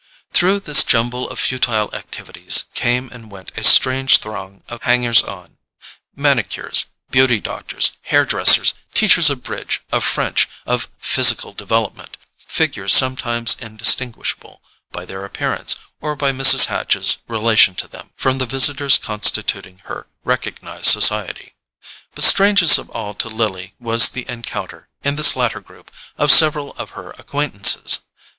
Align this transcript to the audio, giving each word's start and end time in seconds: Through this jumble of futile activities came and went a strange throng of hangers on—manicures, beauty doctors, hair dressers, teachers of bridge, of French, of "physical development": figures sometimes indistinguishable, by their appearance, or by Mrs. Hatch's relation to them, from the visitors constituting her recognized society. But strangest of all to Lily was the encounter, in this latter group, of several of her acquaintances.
Through 0.33 0.61
this 0.61 0.81
jumble 0.83 1.29
of 1.29 1.39
futile 1.39 1.93
activities 1.93 2.63
came 2.73 3.07
and 3.11 3.29
went 3.29 3.51
a 3.55 3.61
strange 3.63 4.17
throng 4.17 4.63
of 4.67 4.81
hangers 4.81 5.21
on—manicures, 5.21 6.85
beauty 7.11 7.39
doctors, 7.39 7.97
hair 8.01 8.25
dressers, 8.25 8.73
teachers 8.95 9.29
of 9.29 9.43
bridge, 9.43 9.81
of 9.91 10.03
French, 10.03 10.49
of 10.65 10.87
"physical 10.97 11.53
development": 11.53 12.17
figures 12.35 12.95
sometimes 12.95 13.55
indistinguishable, 13.59 14.63
by 14.91 15.05
their 15.05 15.23
appearance, 15.23 15.75
or 15.99 16.15
by 16.15 16.31
Mrs. 16.31 16.65
Hatch's 16.65 17.17
relation 17.27 17.75
to 17.75 17.87
them, 17.87 18.09
from 18.15 18.39
the 18.39 18.47
visitors 18.47 18.97
constituting 18.97 19.83
her 19.85 20.07
recognized 20.23 20.87
society. 20.87 21.53
But 22.15 22.23
strangest 22.23 22.79
of 22.79 22.89
all 22.89 23.13
to 23.13 23.29
Lily 23.29 23.75
was 23.79 24.09
the 24.09 24.27
encounter, 24.27 24.89
in 25.03 25.15
this 25.15 25.35
latter 25.35 25.59
group, 25.59 25.91
of 26.17 26.31
several 26.31 26.71
of 26.71 26.97
her 26.97 27.11
acquaintances. 27.19 27.99